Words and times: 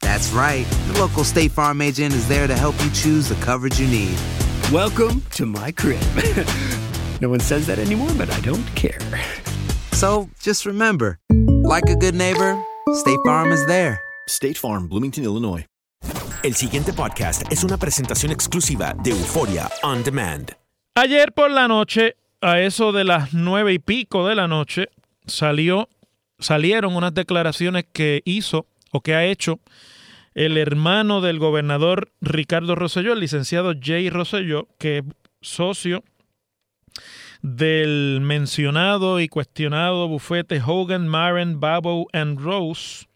That's 0.00 0.32
right. 0.32 0.66
The 0.92 0.98
local 1.00 1.24
State 1.24 1.52
Farm 1.52 1.80
agent 1.80 2.14
is 2.14 2.28
there 2.28 2.46
to 2.46 2.54
help 2.54 2.74
you 2.84 2.90
choose 2.90 3.28
the 3.28 3.34
coverage 3.36 3.80
you 3.80 3.88
need. 3.88 4.16
Welcome 4.72 5.22
to 5.32 5.46
my 5.46 5.72
crib. 5.72 6.00
no 7.20 7.28
one 7.28 7.40
says 7.40 7.66
that 7.66 7.78
anymore, 7.78 8.10
but 8.16 8.30
I 8.30 8.40
don't 8.40 8.66
care. 8.74 8.98
So 9.92 10.28
just 10.40 10.66
remember, 10.66 11.18
like 11.64 11.88
a 11.88 11.96
good 11.96 12.14
neighbor, 12.14 12.62
State 12.94 13.18
Farm 13.24 13.52
is 13.52 13.64
there. 13.66 14.00
State 14.28 14.58
Farm, 14.58 14.88
Bloomington, 14.88 15.24
Illinois. 15.24 15.64
El 16.42 16.54
siguiente 16.54 16.92
podcast 16.92 17.42
es 17.50 17.64
una 17.64 17.76
presentación 17.76 18.30
exclusiva 18.30 18.94
de 19.02 19.10
Euforia 19.10 19.68
On 19.82 20.02
Demand. 20.04 20.52
Ayer 20.94 21.32
por 21.32 21.50
la 21.50 21.66
noche, 21.66 22.16
a 22.40 22.60
eso 22.60 22.92
de 22.92 23.04
las 23.04 23.32
nueve 23.34 23.72
y 23.72 23.78
pico 23.78 24.26
de 24.28 24.34
la 24.34 24.46
noche, 24.46 24.88
salió, 25.26 25.88
salieron 26.38 26.94
unas 26.94 27.14
declaraciones 27.14 27.86
que 27.92 28.22
hizo 28.24 28.66
o 28.92 29.00
que 29.00 29.14
ha 29.14 29.24
hecho 29.24 29.60
el 30.34 30.58
hermano 30.58 31.22
del 31.22 31.38
gobernador 31.38 32.12
Ricardo 32.20 32.74
Rosselló, 32.74 33.14
el 33.14 33.20
licenciado 33.20 33.72
Jay 33.80 34.10
Rosselló, 34.10 34.68
que 34.78 34.98
es 34.98 35.04
socio 35.40 36.04
del 37.42 38.20
mencionado 38.22 39.20
y 39.20 39.28
cuestionado 39.28 40.08
bufete 40.08 40.60
Hogan, 40.64 41.08
Marin, 41.08 41.60
Babo 41.60 42.08
and 42.12 42.40
Rose, 42.40 43.06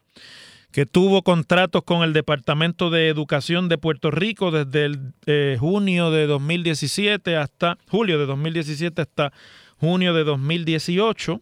que 0.73 0.87
tuvo 0.87 1.23
contratos 1.23 1.83
con 1.83 2.03
el 2.03 2.13
Departamento 2.13 2.91
de 2.91 3.09
Educación 3.09 3.69
de 3.69 3.77
Puerto 3.77 4.11
Rico 4.11 4.51
desde 4.51 4.87
el 4.87 5.13
eh, 5.27 5.57
junio 5.59 6.11
de 6.11 6.27
2017 6.27 7.37
hasta 7.37 7.77
julio 7.89 8.19
de 8.19 8.27
2017 8.27 9.03
hasta 9.03 9.33
junio 9.79 10.15
de 10.15 10.25
2018. 10.25 11.41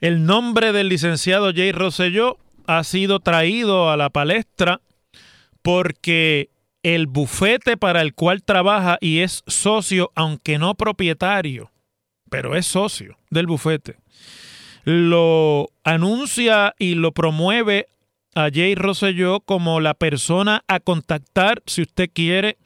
El 0.00 0.26
nombre 0.26 0.72
del 0.72 0.88
licenciado 0.88 1.52
Jay 1.54 1.72
Rosselló 1.72 2.38
ha 2.66 2.84
sido 2.84 3.20
traído 3.20 3.90
a 3.90 3.96
la 3.96 4.10
palestra 4.10 4.80
porque 5.62 6.50
el 6.82 7.06
bufete 7.06 7.76
para 7.76 8.02
el 8.02 8.14
cual 8.14 8.42
trabaja 8.42 8.98
y 9.00 9.20
es 9.20 9.42
socio, 9.46 10.12
aunque 10.14 10.58
no 10.58 10.74
propietario, 10.74 11.70
pero 12.30 12.54
es 12.54 12.66
socio 12.66 13.18
del 13.30 13.46
bufete, 13.46 13.96
lo 14.84 15.68
anuncia 15.82 16.74
y 16.78 16.94
lo 16.94 17.12
promueve 17.12 17.88
a 18.36 18.50
Jay 18.52 18.74
Rosselló 18.74 19.40
como 19.40 19.80
la 19.80 19.94
persona 19.94 20.62
a 20.68 20.78
contactar 20.78 21.62
si 21.66 21.82
usted 21.82 22.10
quiere 22.12 22.58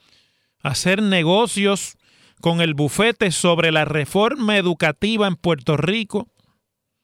hacer 0.61 1.01
negocios 1.01 1.97
con 2.41 2.61
el 2.61 2.73
bufete 2.73 3.31
sobre 3.31 3.71
la 3.71 3.85
reforma 3.85 4.57
educativa 4.57 5.27
en 5.27 5.35
Puerto 5.35 5.77
Rico. 5.77 6.27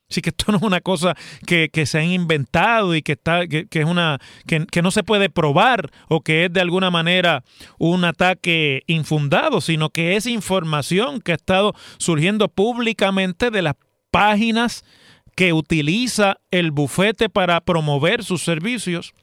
Así 0.09 0.22
que 0.22 0.29
esto 0.29 0.51
no 0.51 0.57
es 0.57 0.63
una 0.63 0.81
cosa 0.81 1.16
que, 1.45 1.69
que 1.69 1.85
se 1.85 2.00
han 2.00 2.06
inventado 2.06 2.95
y 2.95 3.01
que, 3.01 3.13
está, 3.13 3.47
que, 3.47 3.68
que 3.68 3.81
es 3.81 3.85
una, 3.85 4.19
que, 4.45 4.66
que 4.66 4.81
no 4.81 4.91
se 4.91 5.03
puede 5.03 5.29
probar 5.29 5.91
o 6.07 6.22
que 6.22 6.45
es 6.45 6.53
de 6.53 6.62
alguna 6.62 6.90
manera 6.91 7.44
un 7.78 8.06
ataque 8.06 8.84
infundado, 8.88 9.59
sino 9.59 9.90
que 9.90 10.16
es 10.16 10.25
información 10.25 11.19
que 11.19 11.34
ha 11.34 11.35
estado 11.35 11.73
surgiendo 11.97 12.47
públicamente 12.47 13.51
de 13.51 13.62
las 13.62 13.75
páginas 14.12 14.84
que 15.35 15.53
utiliza 15.53 16.38
el 16.50 16.72
bufete 16.72 17.29
para 17.29 17.62
promover 17.62 18.24
sus 18.24 18.41
servicios. 18.44 19.13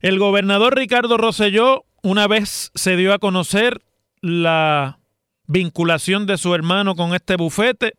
El 0.00 0.18
gobernador 0.18 0.76
Ricardo 0.76 1.18
Rosselló 1.18 1.84
una 2.02 2.26
vez 2.26 2.72
se 2.74 2.96
dio 2.96 3.12
a 3.12 3.18
conocer 3.18 3.82
la 4.22 4.98
vinculación 5.46 6.26
de 6.26 6.38
su 6.38 6.54
hermano 6.54 6.94
con 6.94 7.14
este 7.14 7.36
bufete. 7.36 7.94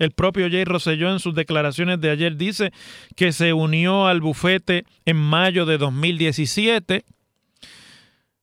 El 0.00 0.12
propio 0.12 0.48
Jay 0.50 0.64
Rosselló 0.64 1.12
en 1.12 1.20
sus 1.20 1.34
declaraciones 1.34 2.00
de 2.00 2.10
ayer 2.10 2.36
dice 2.36 2.72
que 3.16 3.32
se 3.32 3.52
unió 3.52 4.06
al 4.06 4.22
bufete 4.22 4.86
en 5.04 5.18
mayo 5.18 5.66
de 5.66 5.76
2017 5.76 7.04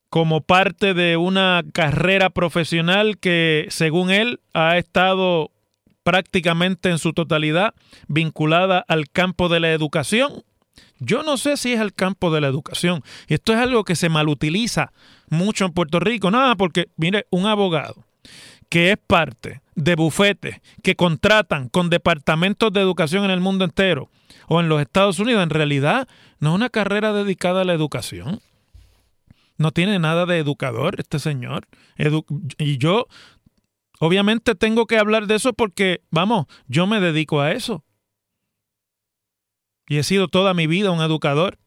como 0.09 0.41
parte 0.41 0.93
de 0.93 1.17
una 1.17 1.63
carrera 1.73 2.29
profesional 2.29 3.17
que, 3.17 3.65
según 3.69 4.11
él, 4.11 4.39
ha 4.53 4.77
estado 4.77 5.49
prácticamente 6.03 6.89
en 6.89 6.99
su 6.99 7.11
totalidad 7.11 7.73
vinculada 8.07 8.85
al 8.87 9.09
campo 9.09 9.49
de 9.49 9.59
la 9.59 9.71
educación. 9.71 10.43
Yo 10.99 11.23
no 11.23 11.37
sé 11.37 11.57
si 11.57 11.73
es 11.73 11.81
el 11.81 11.91
campo 11.91 12.31
de 12.31 12.39
la 12.39 12.47
educación. 12.47 13.01
Y 13.27 13.33
esto 13.33 13.51
es 13.53 13.57
algo 13.57 13.83
que 13.83 13.95
se 13.95 14.09
malutiliza 14.09 14.93
mucho 15.29 15.65
en 15.65 15.73
Puerto 15.73 15.99
Rico. 15.99 16.29
Nada, 16.29 16.55
porque, 16.55 16.85
mire, 16.97 17.25
un 17.31 17.47
abogado 17.47 18.05
que 18.69 18.91
es 18.91 18.97
parte 18.97 19.61
de 19.75 19.95
bufetes 19.95 20.61
que 20.83 20.95
contratan 20.95 21.69
con 21.69 21.89
departamentos 21.89 22.73
de 22.73 22.81
educación 22.81 23.25
en 23.25 23.31
el 23.31 23.39
mundo 23.39 23.65
entero 23.65 24.09
o 24.47 24.59
en 24.59 24.69
los 24.69 24.81
Estados 24.81 25.19
Unidos, 25.19 25.43
en 25.43 25.49
realidad 25.49 26.07
no 26.39 26.49
es 26.49 26.55
una 26.55 26.69
carrera 26.69 27.13
dedicada 27.13 27.61
a 27.61 27.65
la 27.65 27.73
educación. 27.73 28.41
No 29.57 29.71
tiene 29.71 29.99
nada 29.99 30.25
de 30.25 30.37
educador 30.37 30.99
este 30.99 31.19
señor. 31.19 31.67
Edu 31.95 32.25
y 32.57 32.77
yo, 32.77 33.07
obviamente, 33.99 34.55
tengo 34.55 34.85
que 34.85 34.97
hablar 34.97 35.27
de 35.27 35.35
eso 35.35 35.53
porque, 35.53 36.01
vamos, 36.11 36.45
yo 36.67 36.85
me 36.85 36.99
dedico 36.99 37.41
a 37.41 37.51
eso. 37.51 37.83
Y 39.87 39.97
he 39.97 40.03
sido 40.03 40.27
toda 40.27 40.53
mi 40.53 40.67
vida 40.67 40.91
un 40.91 41.01
educador 41.01 41.57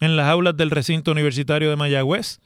en 0.00 0.16
las 0.16 0.28
aulas 0.28 0.56
del 0.56 0.70
recinto 0.70 1.12
universitario 1.12 1.70
de 1.70 1.76
Mayagüez. 1.76 2.40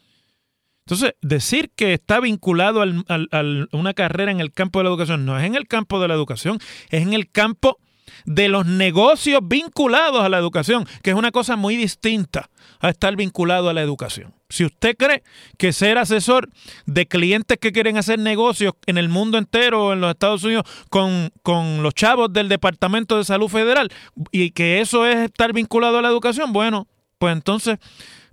Entonces, 0.86 1.14
decir 1.20 1.72
que 1.74 1.94
está 1.94 2.20
vinculado 2.20 2.80
a 2.80 3.42
una 3.72 3.92
carrera 3.92 4.30
en 4.30 4.38
el 4.38 4.52
campo 4.52 4.78
de 4.78 4.84
la 4.84 4.90
educación, 4.90 5.26
no 5.26 5.36
es 5.36 5.44
en 5.44 5.56
el 5.56 5.66
campo 5.66 6.00
de 6.00 6.06
la 6.06 6.14
educación, 6.14 6.60
es 6.90 7.02
en 7.02 7.12
el 7.12 7.28
campo 7.28 7.78
de 8.24 8.48
los 8.48 8.66
negocios 8.66 9.40
vinculados 9.42 10.22
a 10.22 10.28
la 10.28 10.38
educación, 10.38 10.86
que 11.02 11.10
es 11.10 11.16
una 11.16 11.32
cosa 11.32 11.56
muy 11.56 11.74
distinta 11.74 12.50
a 12.78 12.90
estar 12.90 13.16
vinculado 13.16 13.68
a 13.68 13.72
la 13.72 13.82
educación. 13.82 14.32
Si 14.48 14.64
usted 14.64 14.96
cree 14.96 15.24
que 15.58 15.72
ser 15.72 15.98
asesor 15.98 16.48
de 16.86 17.08
clientes 17.08 17.58
que 17.58 17.72
quieren 17.72 17.96
hacer 17.96 18.20
negocios 18.20 18.74
en 18.86 18.96
el 18.96 19.08
mundo 19.08 19.38
entero 19.38 19.86
o 19.86 19.92
en 19.92 20.00
los 20.00 20.10
Estados 20.10 20.44
Unidos 20.44 20.64
con, 20.88 21.32
con 21.42 21.82
los 21.82 21.94
chavos 21.94 22.32
del 22.32 22.48
Departamento 22.48 23.18
de 23.18 23.24
Salud 23.24 23.48
Federal 23.48 23.90
y 24.30 24.52
que 24.52 24.80
eso 24.80 25.04
es 25.04 25.16
estar 25.16 25.52
vinculado 25.52 25.98
a 25.98 26.02
la 26.02 26.08
educación, 26.08 26.52
bueno, 26.52 26.86
pues 27.18 27.32
entonces 27.32 27.78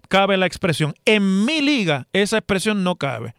cabe 0.09 0.37
la 0.37 0.45
expresión. 0.45 0.93
En 1.05 1.45
mi 1.45 1.61
liga 1.61 2.07
esa 2.13 2.37
expresión 2.37 2.83
no 2.83 2.95
cabe. 2.95 3.35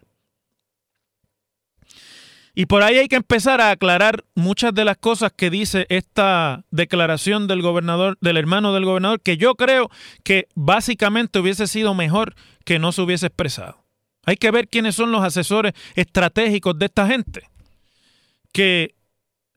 Y 2.56 2.66
por 2.66 2.84
ahí 2.84 2.98
hay 2.98 3.08
que 3.08 3.16
empezar 3.16 3.60
a 3.60 3.70
aclarar 3.70 4.24
muchas 4.36 4.72
de 4.72 4.84
las 4.84 4.96
cosas 4.96 5.32
que 5.32 5.50
dice 5.50 5.86
esta 5.88 6.64
declaración 6.70 7.48
del 7.48 7.62
gobernador, 7.62 8.16
del 8.20 8.36
hermano 8.36 8.72
del 8.72 8.84
gobernador, 8.84 9.20
que 9.20 9.36
yo 9.36 9.56
creo 9.56 9.90
que 10.22 10.46
básicamente 10.54 11.40
hubiese 11.40 11.66
sido 11.66 11.94
mejor 11.94 12.36
que 12.64 12.78
no 12.78 12.92
se 12.92 13.02
hubiese 13.02 13.26
expresado. 13.26 13.84
Hay 14.24 14.36
que 14.36 14.52
ver 14.52 14.68
quiénes 14.68 14.94
son 14.94 15.10
los 15.10 15.24
asesores 15.24 15.72
estratégicos 15.96 16.78
de 16.78 16.86
esta 16.86 17.08
gente, 17.08 17.50
que 18.52 18.94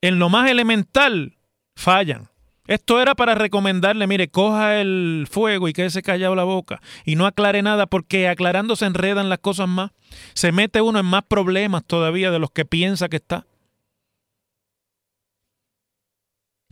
en 0.02 0.18
lo 0.18 0.30
más 0.30 0.50
elemental 0.50 1.38
fallan. 1.76 2.30
Esto 2.68 3.02
era 3.02 3.16
para 3.16 3.34
recomendarle, 3.34 4.08
mire, 4.08 4.28
coja 4.28 4.80
el 4.80 5.28
fuego 5.30 5.68
y 5.68 5.74
quédese 5.74 6.04
callado 6.04 6.36
la 6.36 6.44
boca 6.44 6.82
y 7.06 7.16
no 7.16 7.26
aclare 7.26 7.62
nada 7.62 7.88
porque 7.88 8.28
aclarando 8.28 8.76
se 8.76 8.86
enredan 8.86 9.30
las 9.30 9.40
cosas 9.40 9.68
más. 9.68 9.92
Se 10.34 10.52
mete 10.52 10.82
uno 10.82 11.00
en 11.00 11.06
más 11.06 11.24
problemas 11.24 11.84
todavía 11.86 12.30
de 12.30 12.40
los 12.40 12.52
que 12.52 12.66
piensa 12.66 13.08
que 13.10 13.18
está. 13.18 13.46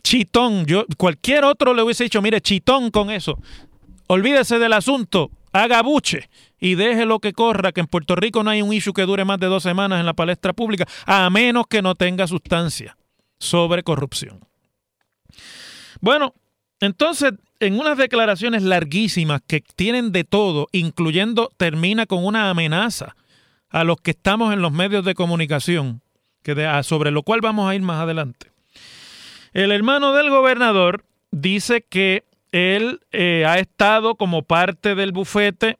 Chitón, 0.02 0.66
yo 0.66 0.84
cualquier 0.96 1.44
otro 1.44 1.74
le 1.74 1.82
hubiese 1.82 2.04
dicho, 2.04 2.22
mire, 2.22 2.40
chitón 2.40 2.90
con 2.90 3.10
eso. 3.10 3.38
Olvídese 4.06 4.60
del 4.60 4.72
asunto, 4.74 5.32
haga 5.52 5.82
buche 5.82 6.28
y 6.60 6.76
deje 6.76 7.06
lo 7.06 7.18
que 7.18 7.32
corra, 7.32 7.72
que 7.72 7.80
en 7.80 7.86
Puerto 7.86 8.14
Rico 8.14 8.44
no 8.44 8.50
hay 8.50 8.62
un 8.62 8.72
issue 8.72 8.92
que 8.92 9.02
dure 9.02 9.24
más 9.24 9.40
de 9.40 9.46
dos 9.46 9.62
semanas 9.62 9.98
en 9.98 10.06
la 10.06 10.14
palestra 10.14 10.52
pública, 10.52 10.86
a 11.06 11.28
menos 11.30 11.66
que 11.66 11.82
no 11.82 11.94
tenga 11.94 12.26
sustancia 12.26 12.96
sobre 13.38 13.82
corrupción. 13.82 14.40
Bueno, 16.06 16.34
entonces, 16.78 17.32
en 17.58 17.80
unas 17.80 17.98
declaraciones 17.98 18.62
larguísimas 18.62 19.40
que 19.44 19.60
tienen 19.74 20.12
de 20.12 20.22
todo, 20.22 20.68
incluyendo, 20.70 21.50
termina 21.56 22.06
con 22.06 22.24
una 22.24 22.48
amenaza 22.48 23.16
a 23.70 23.82
los 23.82 24.00
que 24.00 24.12
estamos 24.12 24.52
en 24.52 24.62
los 24.62 24.70
medios 24.70 25.04
de 25.04 25.16
comunicación, 25.16 26.02
que 26.44 26.54
sobre 26.84 27.10
lo 27.10 27.24
cual 27.24 27.40
vamos 27.40 27.68
a 27.68 27.74
ir 27.74 27.82
más 27.82 28.00
adelante. 28.00 28.52
El 29.52 29.72
hermano 29.72 30.12
del 30.12 30.30
gobernador 30.30 31.04
dice 31.32 31.82
que 31.82 32.22
él 32.52 33.00
eh, 33.10 33.44
ha 33.44 33.58
estado 33.58 34.14
como 34.14 34.42
parte 34.42 34.94
del 34.94 35.10
bufete 35.10 35.76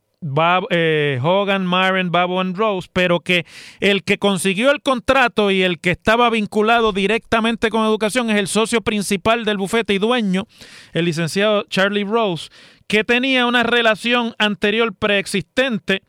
eh, 0.70 1.18
Hogan, 1.22 1.66
Marin, 1.66 2.10
Babo 2.10 2.40
and 2.40 2.56
Rose, 2.56 2.88
pero 2.92 3.20
que 3.20 3.46
el 3.80 4.02
que 4.04 4.18
consiguió 4.18 4.70
el 4.70 4.82
contrato 4.82 5.50
y 5.50 5.62
el 5.62 5.78
que 5.80 5.90
estaba 5.90 6.30
vinculado 6.30 6.92
directamente 6.92 7.70
con 7.70 7.84
educación 7.84 8.30
es 8.30 8.36
el 8.36 8.48
socio 8.48 8.80
principal 8.80 9.44
del 9.44 9.56
bufete 9.56 9.94
y 9.94 9.98
dueño, 9.98 10.46
el 10.92 11.04
licenciado 11.04 11.64
Charlie 11.68 12.04
Rose, 12.04 12.48
que 12.86 13.04
tenía 13.04 13.46
una 13.46 13.62
relación 13.62 14.34
anterior 14.38 14.94
preexistente 14.94 16.02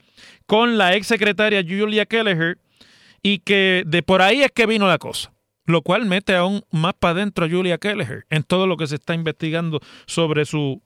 con 0.45 0.77
la 0.77 0.95
ex 0.95 1.07
secretaria 1.07 1.63
Julia 1.67 2.05
Kelleher 2.05 2.57
y 3.21 3.39
que 3.39 3.83
de 3.85 4.03
por 4.03 4.21
ahí 4.21 4.41
es 4.41 4.51
que 4.51 4.65
vino 4.65 4.87
la 4.87 4.97
cosa 4.97 5.33
lo 5.67 5.81
cual 5.81 6.05
mete 6.05 6.33
aún 6.35 6.63
más 6.71 6.93
para 6.93 7.11
adentro 7.11 7.45
a 7.45 7.49
Julia 7.49 7.77
Kelleher 7.77 8.25
en 8.29 8.43
todo 8.43 8.65
lo 8.65 8.77
que 8.77 8.87
se 8.87 8.95
está 8.95 9.13
investigando 9.13 9.81
sobre 10.07 10.45
su 10.45 10.81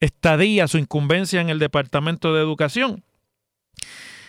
estadía, 0.00 0.68
su 0.68 0.78
incumbencia 0.78 1.40
en 1.40 1.48
el 1.48 1.58
Departamento 1.58 2.34
de 2.34 2.40
Educación. 2.40 3.02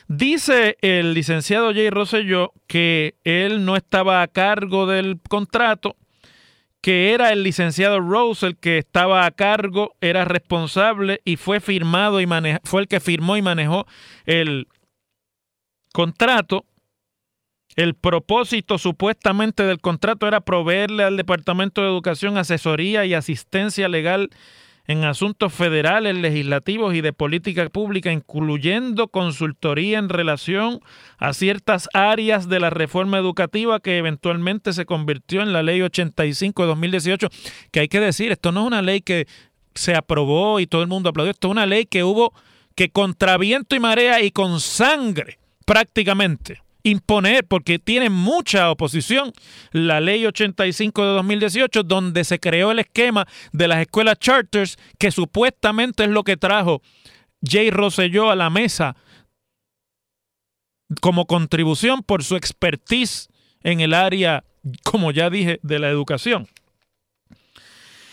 Dice 0.07 0.77
el 0.81 1.13
licenciado 1.13 1.73
Jay 1.73 1.89
Rosselló 1.89 2.53
que 2.67 3.15
él 3.25 3.65
no 3.65 3.75
estaba 3.75 4.21
a 4.21 4.27
cargo 4.27 4.85
del 4.85 5.19
contrato, 5.27 5.97
que 6.79 7.13
era 7.13 7.33
el 7.33 7.43
licenciado 7.43 7.99
Rose 7.99 8.45
el 8.45 8.55
que 8.55 8.77
estaba 8.77 9.25
a 9.25 9.31
cargo, 9.31 9.95
era 9.99 10.23
responsable 10.23 11.19
y 11.25 11.35
fue 11.35 11.59
firmado 11.59 12.21
y 12.21 12.27
fue 12.63 12.81
el 12.81 12.87
que 12.87 13.01
firmó 13.01 13.35
y 13.35 13.41
manejó 13.41 13.85
el 14.25 14.67
contrato. 15.91 16.65
El 17.75 17.93
propósito 17.93 18.77
supuestamente 18.77 19.63
del 19.63 19.81
contrato 19.81 20.27
era 20.27 20.39
proveerle 20.39 21.03
al 21.03 21.17
Departamento 21.17 21.81
de 21.81 21.87
Educación 21.87 22.37
asesoría 22.37 23.05
y 23.05 23.13
asistencia 23.13 23.89
legal 23.89 24.29
en 24.87 25.03
asuntos 25.03 25.53
federales, 25.53 26.15
legislativos 26.15 26.95
y 26.95 27.01
de 27.01 27.11
política 27.11 27.67
pública, 27.69 28.11
incluyendo 28.11 29.09
consultoría 29.09 29.99
en 29.99 30.07
relación 30.09 30.79
a 31.17 31.33
ciertas 31.33 31.89
áreas 31.93 32.47
de 32.47 32.61
la 32.61 32.69
reforma 32.69 33.17
educativa 33.17 33.81
que 33.81 33.97
eventualmente 33.97 34.71
se 34.71 34.85
convirtió 34.85 35.41
en 35.41 35.51
la 35.51 35.61
ley 35.61 35.81
85 35.81 36.63
de 36.63 36.67
2018, 36.67 37.27
que 37.71 37.81
hay 37.81 37.87
que 37.89 37.99
decir, 37.99 38.31
esto 38.31 38.51
no 38.51 38.61
es 38.61 38.67
una 38.67 38.81
ley 38.81 39.01
que 39.01 39.27
se 39.75 39.93
aprobó 39.93 40.59
y 40.59 40.67
todo 40.67 40.81
el 40.81 40.87
mundo 40.87 41.09
aplaudió, 41.09 41.31
esto 41.31 41.49
es 41.49 41.51
una 41.51 41.65
ley 41.65 41.85
que 41.85 42.03
hubo 42.03 42.33
que 42.73 42.89
contra 42.89 43.37
viento 43.37 43.75
y 43.75 43.79
marea 43.79 44.21
y 44.21 44.31
con 44.31 44.59
sangre 44.59 45.37
prácticamente 45.65 46.61
imponer, 46.87 47.45
porque 47.45 47.79
tiene 47.79 48.09
mucha 48.09 48.71
oposición, 48.71 49.31
la 49.71 49.99
ley 49.99 50.25
85 50.25 51.05
de 51.05 51.11
2018, 51.13 51.83
donde 51.83 52.23
se 52.23 52.39
creó 52.39 52.71
el 52.71 52.79
esquema 52.79 53.27
de 53.51 53.67
las 53.67 53.79
escuelas 53.79 54.19
charters, 54.19 54.77
que 54.97 55.11
supuestamente 55.11 56.03
es 56.03 56.09
lo 56.09 56.23
que 56.23 56.37
trajo 56.37 56.81
Jay 57.43 57.69
Rosselló 57.69 58.31
a 58.31 58.35
la 58.35 58.49
mesa 58.49 58.95
como 61.01 61.25
contribución 61.25 62.01
por 62.03 62.23
su 62.23 62.35
expertise 62.35 63.29
en 63.61 63.81
el 63.81 63.93
área, 63.93 64.43
como 64.83 65.11
ya 65.11 65.29
dije, 65.29 65.59
de 65.63 65.79
la 65.79 65.89
educación. 65.89 66.47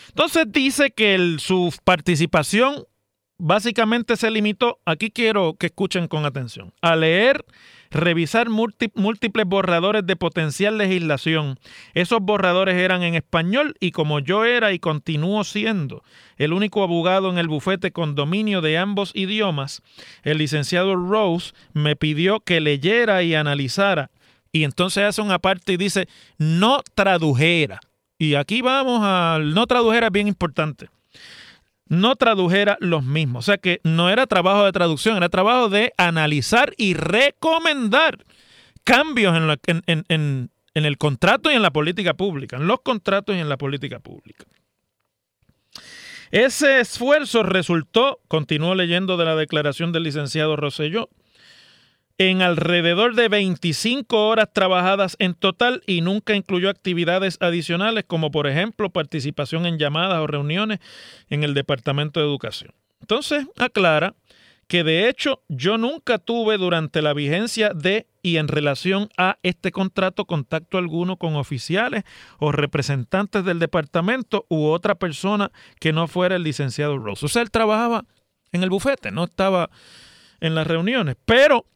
Entonces 0.09 0.47
dice 0.49 0.91
que 0.91 1.37
su 1.38 1.75
participación 1.85 2.87
básicamente 3.38 4.17
se 4.17 4.31
limitó, 4.31 4.79
aquí 4.85 5.11
quiero 5.11 5.55
que 5.55 5.67
escuchen 5.67 6.09
con 6.09 6.25
atención, 6.25 6.73
a 6.81 6.97
leer 6.97 7.44
revisar 7.94 8.49
múltiples 8.50 9.46
borradores 9.46 10.05
de 10.06 10.17
potencial 10.17 10.76
legislación. 10.76 11.58
Esos 11.94 12.20
borradores 12.20 12.76
eran 12.76 13.02
en 13.02 13.14
español 13.14 13.76
y 13.81 13.93
como 13.93 14.19
yo 14.19 14.44
era 14.44 14.73
y 14.73 14.79
continúo 14.79 15.44
siendo 15.44 16.02
el 16.37 16.52
único 16.52 16.82
abogado 16.82 17.31
en 17.31 17.38
el 17.38 17.49
bufete 17.49 17.93
con 17.93 18.17
dominio 18.17 18.61
de 18.61 18.76
ambos 18.76 19.12
idiomas, 19.14 19.82
el 20.25 20.38
licenciado 20.38 20.96
Rose 20.96 21.52
me 21.73 21.94
pidió 21.94 22.41
que 22.41 22.61
leyera 22.61 23.23
y 23.23 23.35
analizara. 23.35 24.11
Y 24.50 24.64
entonces 24.64 25.05
hace 25.05 25.23
una 25.23 25.38
parte 25.38 25.73
y 25.73 25.76
dice, 25.76 26.08
no 26.37 26.81
tradujera. 26.94 27.81
Y 28.19 28.35
aquí 28.35 28.61
vamos 28.62 29.02
al 29.02 29.55
no 29.55 29.67
tradujera, 29.67 30.11
bien 30.11 30.29
importante 30.29 30.88
no 31.94 32.17
tradujera 32.17 32.76
los 32.81 33.05
mismos. 33.05 33.44
O 33.44 33.46
sea 33.46 33.58
que 33.58 33.81
no 33.85 34.11
era 34.11 34.26
trabajo 34.26 34.64
de 34.64 34.73
traducción, 34.73 35.17
era 35.17 35.29
trabajo 35.29 35.69
de 35.69 35.93
analizar 35.96 36.75
y 36.76 36.94
recomendar 36.94 38.25
cambios 38.85 39.37
en, 39.67 40.05
en, 40.08 40.50
el 40.75 40.99
contrato 40.99 41.50
y 41.50 41.55
en 41.55 41.62
la 41.62 41.70
política 41.70 42.14
pública, 42.14 42.56
en 42.56 42.67
los 42.67 42.81
contratos 42.81 43.35
y 43.37 43.38
en 43.38 43.49
la 43.49 43.56
política 43.56 44.00
pública. 44.00 44.44
Ese 46.31 46.81
esfuerzo 46.81 47.43
resultó, 47.43 48.20
continuó 48.29 48.74
leyendo 48.74 49.17
de 49.17 49.24
la 49.24 49.36
declaración 49.36 49.93
del 49.93 50.03
licenciado 50.03 50.56
Rosselló, 50.56 51.08
en 52.19 52.43
alrededor 52.43 53.15
de 53.15 53.29
25 53.29 54.29
horas 54.29 54.49
trabajadas 54.53 55.17
en 55.19 55.35
total 55.35 55.83
y 55.87 56.01
nunca 56.01 56.35
incluyó 56.35 56.71
actividades 56.71 57.39
adicionales 57.41 58.05
como 58.06 58.31
por 58.31 58.47
ejemplo 58.47 58.91
participación 58.91 59.67
en 59.67 59.79
llamadas 59.79 60.21
o 60.21 60.27
reuniones 60.27 60.79
en 61.29 61.43
el 61.43 61.55
Departamento 61.55 62.21
de 62.21 62.27
Educación. 62.27 62.73
Entonces 63.01 63.47
aclara 63.59 64.15
que 64.69 64.85
de 64.85 65.09
hecho 65.09 65.43
yo 65.49 65.77
nunca 65.77 66.19
tuve 66.19 66.56
durante 66.56 67.03
la 67.03 67.13
vigencia 67.13 67.71
de 67.75 68.06
y 68.23 68.39
en 68.39 68.49
relación 68.49 69.11
a 69.19 69.39
este 69.43 69.71
contrato 69.71 70.25
contacto 70.25 70.79
alguno 70.79 71.19
con 71.19 71.37
oficiales 71.37 72.05
o 72.39 72.53
representantes 72.53 73.44
del 73.44 73.59
departamento 73.59 74.47
u 74.49 74.67
otra 74.67 74.94
persona 74.94 75.51
que 75.79 75.93
no 75.93 76.09
fuera 76.09 76.37
el 76.37 76.43
licenciado 76.43 76.99
Rose. 76.99 77.27
O 77.27 77.29
sea, 77.29 77.43
él 77.43 77.51
trabajaba 77.51 78.06
en 78.53 78.63
el 78.63 78.71
bufete, 78.71 79.11
no 79.11 79.25
estaba 79.25 79.69
en 80.41 80.55
las 80.55 80.67
reuniones, 80.67 81.17
pero 81.27 81.67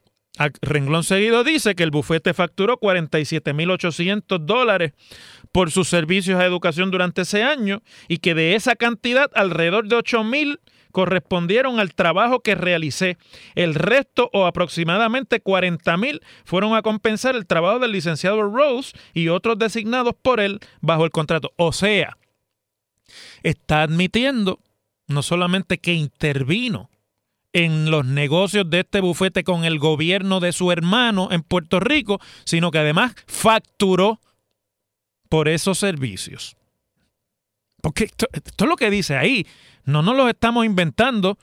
renglón 0.62 1.04
seguido 1.04 1.44
dice 1.44 1.74
que 1.74 1.82
el 1.82 1.90
bufete 1.90 2.34
facturó 2.34 2.78
47.800 2.78 4.38
dólares 4.38 4.92
por 5.52 5.70
sus 5.70 5.88
servicios 5.88 6.40
a 6.40 6.44
educación 6.44 6.90
durante 6.90 7.22
ese 7.22 7.42
año 7.42 7.82
y 8.08 8.18
que 8.18 8.34
de 8.34 8.54
esa 8.54 8.76
cantidad 8.76 9.30
alrededor 9.34 9.88
de 9.88 9.96
8.000 9.96 10.60
correspondieron 10.92 11.80
al 11.80 11.94
trabajo 11.94 12.40
que 12.40 12.54
realicé. 12.54 13.18
El 13.54 13.74
resto 13.74 14.30
o 14.32 14.46
aproximadamente 14.46 15.42
40.000 15.42 16.20
fueron 16.44 16.74
a 16.74 16.82
compensar 16.82 17.36
el 17.36 17.46
trabajo 17.46 17.78
del 17.78 17.92
licenciado 17.92 18.42
Rose 18.42 18.92
y 19.14 19.28
otros 19.28 19.58
designados 19.58 20.14
por 20.20 20.40
él 20.40 20.60
bajo 20.80 21.04
el 21.04 21.10
contrato. 21.10 21.52
O 21.56 21.72
sea, 21.72 22.16
está 23.42 23.82
admitiendo 23.82 24.60
no 25.06 25.22
solamente 25.22 25.78
que 25.78 25.94
intervino 25.94 26.87
en 27.52 27.90
los 27.90 28.04
negocios 28.04 28.68
de 28.68 28.80
este 28.80 29.00
bufete 29.00 29.44
con 29.44 29.64
el 29.64 29.78
gobierno 29.78 30.40
de 30.40 30.52
su 30.52 30.70
hermano 30.70 31.28
en 31.30 31.42
Puerto 31.42 31.80
Rico, 31.80 32.20
sino 32.44 32.70
que 32.70 32.78
además 32.78 33.14
facturó 33.26 34.20
por 35.28 35.48
esos 35.48 35.78
servicios. 35.78 36.56
Porque 37.80 38.04
esto, 38.04 38.26
es 38.32 38.68
lo 38.68 38.76
que 38.76 38.90
dice 38.90 39.16
ahí, 39.16 39.46
no 39.84 40.02
nos 40.02 40.16
lo 40.16 40.28
estamos 40.28 40.66
inventando. 40.66 41.38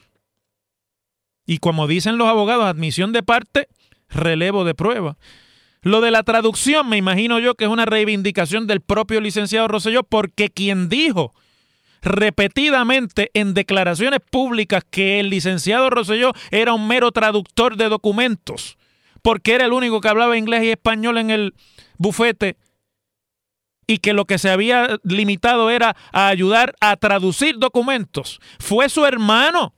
Y 1.45 1.59
como 1.59 1.87
dicen 1.87 2.17
los 2.17 2.27
abogados, 2.27 2.65
admisión 2.65 3.11
de 3.11 3.23
parte, 3.23 3.67
relevo 4.09 4.65
de 4.65 4.75
prueba. 4.75 5.17
Lo 5.81 6.01
de 6.01 6.11
la 6.11 6.23
traducción, 6.23 6.89
me 6.89 6.97
imagino 6.97 7.39
yo 7.39 7.55
que 7.55 7.65
es 7.65 7.69
una 7.69 7.85
reivindicación 7.85 8.65
del 8.65 8.81
propio 8.81 9.21
licenciado 9.21 9.67
Rosselló, 9.67 10.03
porque 10.03 10.49
quien 10.49 10.89
dijo 10.89 11.33
repetidamente 12.05 13.31
en 13.33 13.53
declaraciones 13.53 14.19
públicas 14.29 14.83
que 14.89 15.19
el 15.19 15.29
licenciado 15.29 15.89
Rosselló 15.89 16.31
era 16.51 16.73
un 16.73 16.87
mero 16.87 17.11
traductor 17.11 17.75
de 17.75 17.89
documentos, 17.89 18.77
porque 19.21 19.55
era 19.55 19.65
el 19.65 19.73
único 19.73 19.99
que 19.99 20.07
hablaba 20.07 20.37
inglés 20.37 20.63
y 20.63 20.69
español 20.69 21.17
en 21.17 21.31
el 21.31 21.55
bufete, 21.97 22.57
y 23.87 23.97
que 23.97 24.13
lo 24.13 24.25
que 24.25 24.37
se 24.37 24.49
había 24.49 24.97
limitado 25.03 25.69
era 25.69 25.95
a 26.11 26.27
ayudar 26.27 26.75
a 26.79 26.95
traducir 26.95 27.57
documentos. 27.57 28.39
Fue 28.59 28.89
su 28.89 29.05
hermano 29.05 29.73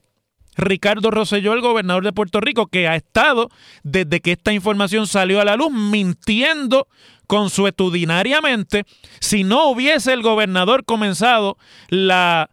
Ricardo 0.57 1.11
Rosselló, 1.11 1.53
el 1.53 1.61
gobernador 1.61 2.03
de 2.03 2.13
Puerto 2.13 2.41
Rico, 2.41 2.67
que 2.67 2.87
ha 2.87 2.95
estado 2.95 3.49
desde 3.83 4.21
que 4.21 4.33
esta 4.33 4.53
información 4.53 5.07
salió 5.07 5.39
a 5.39 5.45
la 5.45 5.55
luz 5.55 5.71
mintiendo 5.71 6.87
consuetudinariamente. 7.27 8.85
Si 9.19 9.43
no 9.43 9.69
hubiese 9.69 10.13
el 10.13 10.21
gobernador 10.21 10.85
comenzado 10.85 11.57
la 11.89 12.49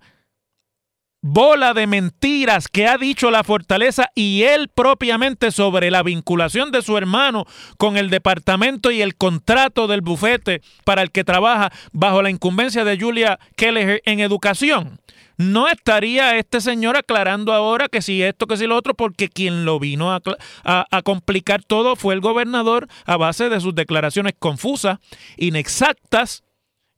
bola 1.26 1.72
de 1.72 1.86
mentiras 1.86 2.68
que 2.68 2.86
ha 2.86 2.98
dicho 2.98 3.30
la 3.30 3.44
fortaleza 3.44 4.10
y 4.14 4.42
él 4.42 4.68
propiamente 4.68 5.52
sobre 5.52 5.90
la 5.90 6.02
vinculación 6.02 6.70
de 6.70 6.82
su 6.82 6.98
hermano 6.98 7.46
con 7.78 7.96
el 7.96 8.10
departamento 8.10 8.90
y 8.90 9.00
el 9.00 9.16
contrato 9.16 9.86
del 9.86 10.02
bufete 10.02 10.60
para 10.84 11.00
el 11.00 11.10
que 11.10 11.24
trabaja 11.24 11.72
bajo 11.92 12.20
la 12.20 12.28
incumbencia 12.28 12.84
de 12.84 13.00
Julia 13.00 13.38
Kelleher 13.56 14.02
en 14.04 14.20
educación 14.20 15.00
no 15.36 15.68
estaría 15.68 16.36
este 16.38 16.60
señor 16.60 16.96
aclarando 16.96 17.52
ahora 17.52 17.88
que 17.88 18.02
si 18.02 18.22
esto, 18.22 18.46
que 18.46 18.56
si 18.56 18.66
lo 18.66 18.76
otro, 18.76 18.94
porque 18.94 19.28
quien 19.28 19.64
lo 19.64 19.78
vino 19.78 20.12
a, 20.12 20.22
a, 20.64 21.02
complicar 21.02 21.62
todo 21.62 21.96
fue 21.96 22.14
el 22.14 22.20
gobernador 22.20 22.88
a 23.04 23.16
base 23.16 23.48
de 23.48 23.60
sus 23.60 23.74
declaraciones 23.74 24.34
confusas, 24.38 24.98
inexactas 25.36 26.44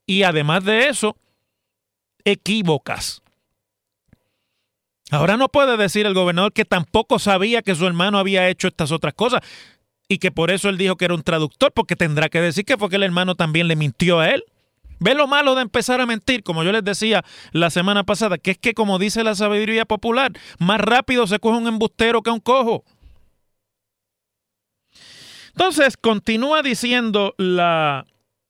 y 0.06 0.22
además 0.22 0.64
de 0.64 0.88
eso, 0.88 1.16
equívocas. 2.24 3.22
Ahora 5.10 5.36
no 5.36 5.48
puede 5.48 5.76
decir 5.76 6.04
el 6.04 6.14
gobernador 6.14 6.52
que 6.52 6.64
tampoco 6.64 7.18
sabía 7.18 7.62
que 7.62 7.74
su 7.74 7.86
hermano 7.86 8.18
había 8.18 8.48
hecho 8.48 8.68
estas 8.68 8.90
otras 8.90 9.14
cosas 9.14 9.40
y 10.08 10.18
que 10.18 10.30
por 10.30 10.50
eso 10.50 10.68
él 10.68 10.78
dijo 10.78 10.96
que 10.96 11.04
era 11.04 11.14
un 11.14 11.22
traductor, 11.22 11.72
porque 11.72 11.96
tendrá 11.96 12.28
que 12.28 12.40
decir 12.40 12.64
que 12.64 12.76
fue 12.76 12.88
que 12.88 12.96
el 12.96 13.02
hermano 13.02 13.34
también 13.34 13.68
le 13.68 13.76
mintió 13.76 14.20
a 14.20 14.30
él. 14.30 14.44
Ve 14.98 15.14
lo 15.14 15.26
malo 15.26 15.54
de 15.54 15.62
empezar 15.62 16.00
a 16.00 16.06
mentir, 16.06 16.42
como 16.42 16.64
yo 16.64 16.72
les 16.72 16.84
decía 16.84 17.24
la 17.52 17.70
semana 17.70 18.04
pasada, 18.04 18.38
que 18.38 18.52
es 18.52 18.58
que 18.58 18.74
como 18.74 18.98
dice 18.98 19.24
la 19.24 19.34
sabiduría 19.34 19.84
popular, 19.84 20.32
más 20.58 20.80
rápido 20.80 21.26
se 21.26 21.38
coge 21.38 21.58
un 21.58 21.68
embustero 21.68 22.22
que 22.22 22.30
un 22.30 22.40
cojo. 22.40 22.84
Entonces, 25.48 25.96
continúa 25.96 26.62
diciendo 26.62 27.34
la 27.38 28.04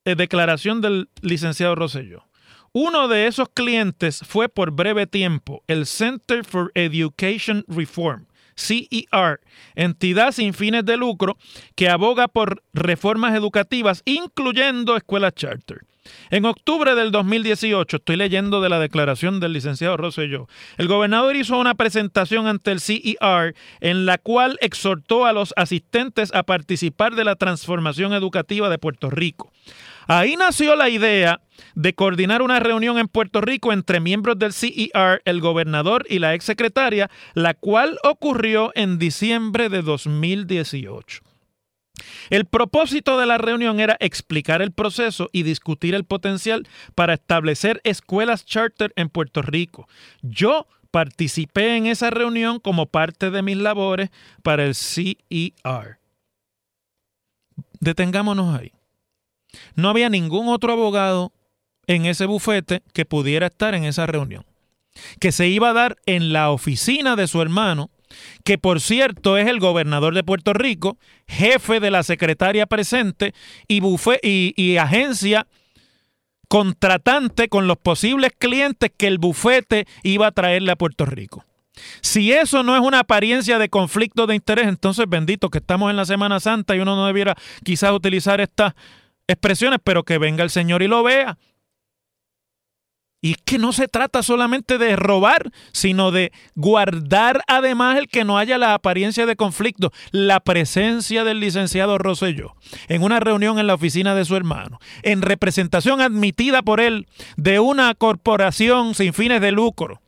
eh, 0.04 0.16
declaración 0.16 0.80
del 0.80 1.08
licenciado 1.20 1.74
Rosselló. 1.74 2.24
Uno 2.72 3.08
de 3.08 3.26
esos 3.26 3.48
clientes 3.48 4.20
fue 4.26 4.48
por 4.48 4.70
breve 4.70 5.06
tiempo 5.06 5.62
el 5.66 5.86
Center 5.86 6.44
for 6.44 6.72
Education 6.74 7.64
Reform, 7.68 8.26
CER, 8.56 9.40
entidad 9.74 10.32
sin 10.32 10.54
fines 10.54 10.84
de 10.84 10.96
lucro 10.96 11.36
que 11.74 11.88
aboga 11.88 12.28
por 12.28 12.62
reformas 12.72 13.34
educativas, 13.34 14.02
incluyendo 14.04 14.96
escuelas 14.96 15.34
charter. 15.34 15.82
En 16.30 16.44
octubre 16.44 16.94
del 16.94 17.10
2018, 17.10 17.96
estoy 17.96 18.16
leyendo 18.16 18.60
de 18.60 18.68
la 18.68 18.78
declaración 18.78 19.40
del 19.40 19.52
licenciado 19.52 19.96
Rosselló, 19.96 20.48
el 20.76 20.88
gobernador 20.88 21.36
hizo 21.36 21.58
una 21.58 21.74
presentación 21.74 22.46
ante 22.46 22.72
el 22.72 22.80
CER 22.80 23.54
en 23.80 24.06
la 24.06 24.18
cual 24.18 24.58
exhortó 24.60 25.26
a 25.26 25.32
los 25.32 25.52
asistentes 25.56 26.32
a 26.34 26.42
participar 26.42 27.14
de 27.14 27.24
la 27.24 27.36
transformación 27.36 28.12
educativa 28.12 28.68
de 28.68 28.78
Puerto 28.78 29.10
Rico. 29.10 29.52
Ahí 30.06 30.36
nació 30.36 30.76
la 30.76 30.88
idea 30.88 31.40
de 31.74 31.94
coordinar 31.94 32.42
una 32.42 32.60
reunión 32.60 32.98
en 32.98 33.08
Puerto 33.08 33.40
Rico 33.40 33.72
entre 33.72 34.00
miembros 34.00 34.38
del 34.38 34.52
CER, 34.52 35.22
el 35.24 35.40
gobernador 35.40 36.06
y 36.08 36.18
la 36.20 36.34
exsecretaria, 36.34 37.10
la 37.34 37.54
cual 37.54 37.98
ocurrió 38.04 38.72
en 38.74 38.98
diciembre 38.98 39.68
de 39.68 39.82
2018. 39.82 41.22
El 42.30 42.44
propósito 42.44 43.18
de 43.18 43.26
la 43.26 43.38
reunión 43.38 43.80
era 43.80 43.96
explicar 44.00 44.62
el 44.62 44.72
proceso 44.72 45.28
y 45.32 45.42
discutir 45.42 45.94
el 45.94 46.04
potencial 46.04 46.68
para 46.94 47.14
establecer 47.14 47.80
escuelas 47.84 48.44
charter 48.44 48.92
en 48.96 49.08
Puerto 49.08 49.42
Rico. 49.42 49.88
Yo 50.22 50.66
participé 50.90 51.76
en 51.76 51.86
esa 51.86 52.10
reunión 52.10 52.60
como 52.60 52.86
parte 52.86 53.30
de 53.30 53.42
mis 53.42 53.56
labores 53.56 54.10
para 54.42 54.64
el 54.64 54.74
CER. 54.74 55.98
Detengámonos 57.80 58.58
ahí. 58.58 58.72
No 59.74 59.88
había 59.88 60.08
ningún 60.08 60.48
otro 60.48 60.72
abogado 60.72 61.32
en 61.86 62.06
ese 62.06 62.26
bufete 62.26 62.82
que 62.92 63.04
pudiera 63.04 63.46
estar 63.46 63.74
en 63.74 63.84
esa 63.84 64.06
reunión, 64.06 64.44
que 65.20 65.32
se 65.32 65.48
iba 65.48 65.70
a 65.70 65.74
dar 65.74 65.96
en 66.06 66.32
la 66.32 66.50
oficina 66.50 67.16
de 67.16 67.26
su 67.26 67.40
hermano 67.40 67.90
que 68.44 68.58
por 68.58 68.80
cierto 68.80 69.36
es 69.36 69.48
el 69.48 69.60
gobernador 69.60 70.14
de 70.14 70.24
Puerto 70.24 70.52
Rico, 70.52 70.98
jefe 71.26 71.80
de 71.80 71.90
la 71.90 72.02
secretaria 72.02 72.66
presente 72.66 73.34
y, 73.68 73.82
y, 74.22 74.76
agencia 74.76 75.46
contratante 76.48 77.48
con 77.48 77.66
los 77.66 77.76
posibles 77.76 78.32
clientes 78.38 78.92
que 78.96 79.08
el 79.08 79.18
bufete 79.18 79.86
iba 80.02 80.28
a 80.28 80.32
traerle 80.32 80.72
a 80.72 80.76
Puerto 80.76 81.04
Rico. 81.04 81.44
Si 82.00 82.32
eso 82.32 82.62
no 82.62 82.74
es 82.74 82.80
una 82.80 83.00
apariencia 83.00 83.58
de 83.58 83.68
conflicto 83.68 84.26
de 84.26 84.34
interés, 84.34 84.66
entonces 84.66 85.06
bendito 85.08 85.50
que 85.50 85.58
estamos 85.58 85.90
en 85.90 85.96
la 85.96 86.06
Semana 86.06 86.40
Santa 86.40 86.74
y 86.74 86.80
uno 86.80 86.96
no 86.96 87.06
debiera 87.06 87.36
quizás 87.64 87.92
utilizar 87.92 88.40
estas 88.40 88.74
expresiones, 89.28 89.80
pero 89.82 90.04
que 90.04 90.18
venga 90.18 90.44
el 90.44 90.50
Señor 90.50 90.82
y 90.82 90.88
lo 90.88 91.02
vea. 91.02 91.38
Y 93.22 93.32
es 93.32 93.38
que 93.44 93.58
no 93.58 93.72
se 93.72 93.88
trata 93.88 94.22
solamente 94.22 94.78
de 94.78 94.94
robar, 94.94 95.50
sino 95.72 96.12
de 96.12 96.32
guardar 96.54 97.42
además 97.48 97.98
el 97.98 98.08
que 98.08 98.24
no 98.24 98.38
haya 98.38 98.58
la 98.58 98.74
apariencia 98.74 99.26
de 99.26 99.36
conflicto, 99.36 99.90
la 100.12 100.38
presencia 100.38 101.24
del 101.24 101.40
licenciado 101.40 101.98
Rosselló 101.98 102.54
en 102.88 103.02
una 103.02 103.18
reunión 103.18 103.58
en 103.58 103.66
la 103.66 103.74
oficina 103.74 104.14
de 104.14 104.24
su 104.24 104.36
hermano, 104.36 104.78
en 105.02 105.22
representación 105.22 106.00
admitida 106.00 106.62
por 106.62 106.80
él 106.80 107.08
de 107.36 107.58
una 107.58 107.94
corporación 107.94 108.94
sin 108.94 109.12
fines 109.12 109.40
de 109.40 109.50
lucro. 109.50 110.00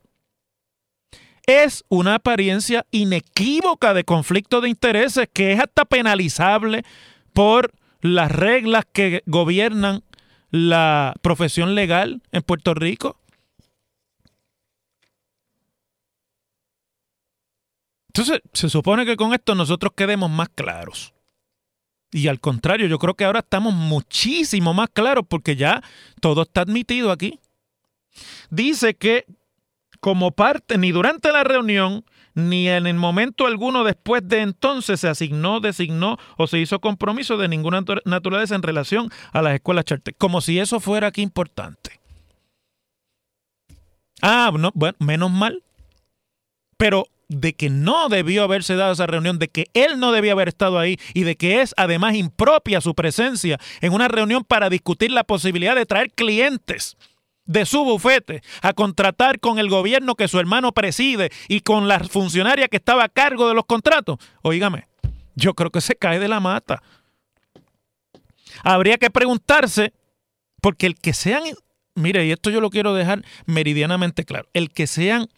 Es 1.46 1.84
una 1.88 2.16
apariencia 2.16 2.84
inequívoca 2.90 3.94
de 3.94 4.04
conflicto 4.04 4.60
de 4.60 4.68
intereses 4.68 5.28
que 5.32 5.52
es 5.52 5.60
hasta 5.60 5.86
penalizable 5.86 6.84
por 7.32 7.72
las 8.00 8.30
reglas 8.30 8.84
que 8.92 9.22
gobiernan 9.26 10.02
la 10.50 11.14
profesión 11.20 11.74
legal 11.74 12.22
en 12.32 12.42
Puerto 12.42 12.74
Rico? 12.74 13.18
Entonces, 18.08 18.40
se 18.52 18.68
supone 18.68 19.06
que 19.06 19.16
con 19.16 19.32
esto 19.32 19.54
nosotros 19.54 19.92
quedemos 19.94 20.30
más 20.30 20.48
claros. 20.48 21.14
Y 22.10 22.28
al 22.28 22.40
contrario, 22.40 22.86
yo 22.86 22.98
creo 22.98 23.14
que 23.14 23.24
ahora 23.24 23.40
estamos 23.40 23.74
muchísimo 23.74 24.74
más 24.74 24.88
claros 24.90 25.24
porque 25.28 25.56
ya 25.56 25.82
todo 26.20 26.42
está 26.42 26.62
admitido 26.62 27.12
aquí. 27.12 27.38
Dice 28.50 28.94
que 28.94 29.26
como 30.00 30.30
parte, 30.30 30.78
ni 30.78 30.90
durante 30.90 31.30
la 31.32 31.44
reunión, 31.44 32.04
ni 32.38 32.68
en 32.68 32.86
el 32.86 32.94
momento 32.94 33.46
alguno 33.46 33.82
después 33.82 34.26
de 34.26 34.40
entonces 34.40 35.00
se 35.00 35.08
asignó, 35.08 35.60
designó 35.60 36.18
o 36.36 36.46
se 36.46 36.58
hizo 36.58 36.80
compromiso 36.80 37.36
de 37.36 37.48
ninguna 37.48 37.84
naturaleza 38.04 38.54
en 38.54 38.62
relación 38.62 39.10
a 39.32 39.42
las 39.42 39.54
escuelas 39.54 39.84
charter, 39.84 40.14
como 40.16 40.40
si 40.40 40.58
eso 40.60 40.78
fuera 40.78 41.08
aquí 41.08 41.20
importante. 41.20 42.00
Ah, 44.22 44.52
no, 44.56 44.70
bueno, 44.74 44.96
menos 45.00 45.30
mal. 45.30 45.62
Pero 46.76 47.06
de 47.28 47.54
que 47.54 47.70
no 47.70 48.08
debió 48.08 48.44
haberse 48.44 48.76
dado 48.76 48.92
esa 48.92 49.06
reunión, 49.06 49.38
de 49.38 49.48
que 49.48 49.66
él 49.74 49.98
no 49.98 50.12
debía 50.12 50.32
haber 50.32 50.48
estado 50.48 50.78
ahí 50.78 50.96
y 51.14 51.24
de 51.24 51.36
que 51.36 51.60
es 51.60 51.74
además 51.76 52.14
impropia 52.14 52.80
su 52.80 52.94
presencia 52.94 53.58
en 53.80 53.92
una 53.92 54.08
reunión 54.08 54.44
para 54.44 54.70
discutir 54.70 55.10
la 55.10 55.24
posibilidad 55.24 55.74
de 55.74 55.86
traer 55.86 56.12
clientes 56.12 56.96
de 57.48 57.66
su 57.66 57.82
bufete 57.82 58.42
a 58.62 58.72
contratar 58.74 59.40
con 59.40 59.58
el 59.58 59.68
gobierno 59.68 60.14
que 60.14 60.28
su 60.28 60.38
hermano 60.38 60.70
preside 60.70 61.30
y 61.48 61.60
con 61.60 61.88
la 61.88 61.98
funcionaria 61.98 62.68
que 62.68 62.76
estaba 62.76 63.04
a 63.04 63.08
cargo 63.08 63.48
de 63.48 63.54
los 63.54 63.64
contratos, 63.64 64.18
oígame, 64.42 64.86
yo 65.34 65.54
creo 65.54 65.70
que 65.70 65.80
se 65.80 65.96
cae 65.96 66.20
de 66.20 66.28
la 66.28 66.40
mata. 66.40 66.82
Habría 68.62 68.98
que 68.98 69.10
preguntarse, 69.10 69.92
porque 70.60 70.86
el 70.86 70.94
que 70.96 71.14
sean, 71.14 71.42
mire, 71.94 72.26
y 72.26 72.32
esto 72.32 72.50
yo 72.50 72.60
lo 72.60 72.70
quiero 72.70 72.94
dejar 72.94 73.24
meridianamente 73.46 74.24
claro, 74.24 74.48
el 74.52 74.70
que 74.70 74.86
sean 74.86 75.28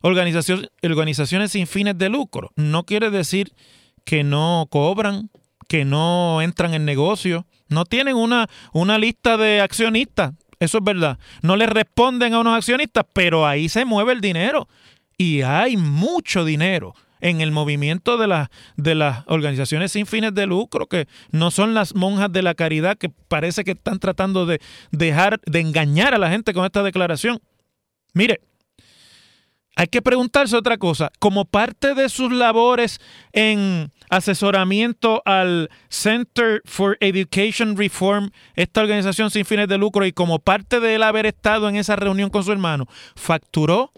organizaciones, 0.00 0.70
organizaciones 0.82 1.52
sin 1.52 1.66
fines 1.66 1.96
de 1.96 2.08
lucro, 2.08 2.50
no 2.56 2.84
quiere 2.84 3.10
decir 3.10 3.54
que 4.04 4.24
no 4.24 4.66
cobran, 4.70 5.30
que 5.68 5.84
no 5.84 6.42
entran 6.42 6.74
en 6.74 6.84
negocio, 6.84 7.46
no 7.68 7.84
tienen 7.84 8.16
una, 8.16 8.48
una 8.72 8.98
lista 8.98 9.36
de 9.36 9.60
accionistas, 9.60 10.32
eso 10.60 10.78
es 10.78 10.84
verdad. 10.84 11.18
No 11.42 11.56
le 11.56 11.66
responden 11.66 12.34
a 12.34 12.40
unos 12.40 12.56
accionistas, 12.56 13.04
pero 13.12 13.46
ahí 13.46 13.68
se 13.68 13.84
mueve 13.84 14.12
el 14.12 14.20
dinero. 14.20 14.68
Y 15.16 15.42
hay 15.42 15.76
mucho 15.76 16.44
dinero 16.44 16.94
en 17.20 17.40
el 17.40 17.52
movimiento 17.52 18.18
de, 18.18 18.26
las 18.26 18.48
de 18.76 18.94
las 18.94 19.24
organizaciones 19.26 19.92
sin 19.92 20.06
fines 20.06 20.34
de 20.34 20.46
lucro, 20.46 20.86
que 20.86 21.08
no 21.30 21.50
son 21.50 21.72
las 21.72 21.94
monjas 21.94 22.30
de 22.30 22.42
la 22.42 22.54
caridad 22.54 22.98
que 22.98 23.08
parece 23.08 23.64
que 23.64 23.70
están 23.72 23.98
tratando 23.98 24.44
de 24.44 24.60
dejar, 24.90 25.40
de 25.46 25.60
engañar 25.60 26.14
a 26.14 26.18
la 26.18 26.30
gente 26.30 26.52
con 26.52 26.66
esta 26.66 26.82
declaración. 26.82 27.40
Mire, 28.12 28.40
hay 29.76 29.88
que 29.88 30.02
preguntarse 30.02 30.56
otra 30.56 30.78
cosa. 30.78 31.10
Como 31.18 31.44
parte 31.44 31.94
de 31.94 32.08
sus 32.08 32.32
labores 32.32 33.00
en 33.32 33.90
asesoramiento 34.08 35.22
al 35.24 35.70
Center 35.88 36.62
for 36.64 36.96
Education 37.00 37.76
Reform, 37.76 38.30
esta 38.54 38.82
organización 38.82 39.30
sin 39.30 39.44
fines 39.44 39.68
de 39.68 39.78
lucro, 39.78 40.06
y 40.06 40.12
como 40.12 40.38
parte 40.38 40.80
de 40.80 40.94
él 40.94 41.02
haber 41.02 41.26
estado 41.26 41.68
en 41.68 41.76
esa 41.76 41.96
reunión 41.96 42.30
con 42.30 42.44
su 42.44 42.52
hermano, 42.52 42.86
facturó 43.16 43.92